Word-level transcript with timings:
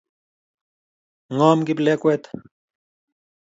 Ngom 1.33 1.59
kiplengwet 1.67 2.23